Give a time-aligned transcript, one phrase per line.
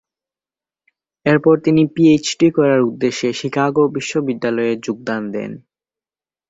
[1.25, 5.51] এরপর তিনি পিএইচডি করার উদ্দেশ্যে শিকাগো বিশ্ববিদ্যালয়ে যোগদান দেন।